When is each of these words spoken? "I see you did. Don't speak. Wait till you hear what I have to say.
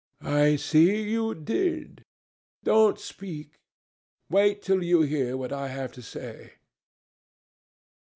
"I 0.23 0.55
see 0.55 1.03
you 1.11 1.35
did. 1.35 2.03
Don't 2.63 2.99
speak. 2.99 3.59
Wait 4.31 4.63
till 4.63 4.81
you 4.83 5.01
hear 5.03 5.37
what 5.37 5.53
I 5.53 5.67
have 5.67 5.91
to 5.91 6.01
say. 6.01 6.53